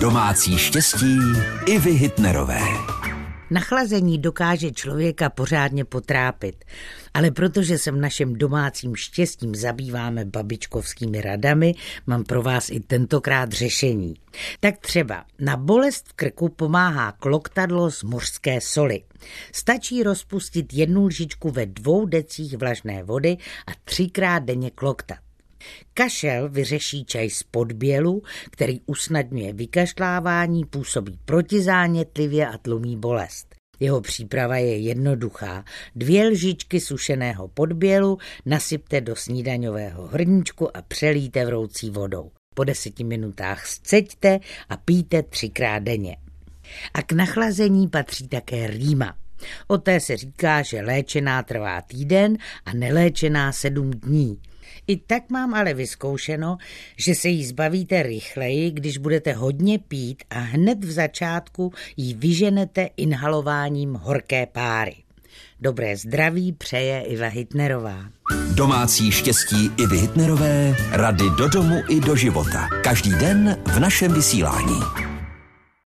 [0.00, 1.18] Domácí štěstí
[1.66, 2.60] i vy Hitnerové.
[3.50, 6.64] Nachlazení dokáže člověka pořádně potrápit,
[7.14, 11.74] ale protože se v našem domácím štěstím zabýváme babičkovskými radami,
[12.06, 14.14] mám pro vás i tentokrát řešení.
[14.60, 19.02] Tak třeba na bolest v krku pomáhá kloktadlo z mořské soli.
[19.52, 23.36] Stačí rozpustit jednu lžičku ve dvou decích vlažné vody
[23.66, 25.18] a třikrát denně kloktat.
[25.94, 33.54] Kašel vyřeší čaj z podbělu, který usnadňuje vykašlávání, působí protizánětlivě a tlumí bolest.
[33.80, 35.64] Jeho příprava je jednoduchá.
[35.96, 42.30] Dvě lžičky sušeného podbělu nasypte do snídaňového hrníčku a přelíte vroucí vodou.
[42.54, 44.38] Po deseti minutách sceďte
[44.68, 46.16] a pijte třikrát denně.
[46.94, 49.16] A k nachlazení patří také rýma.
[49.66, 54.38] O té se říká, že léčená trvá týden a neléčená sedm dní.
[54.86, 56.58] I tak mám ale vyzkoušeno,
[56.96, 62.88] že se jí zbavíte rychleji, když budete hodně pít a hned v začátku jí vyženete
[62.96, 64.94] inhalováním horké páry.
[65.60, 68.04] Dobré zdraví přeje Iva Hitnerová.
[68.54, 72.68] Domácí štěstí i Hitnerové, rady do domu i do života.
[72.82, 75.07] Každý den v našem vysílání.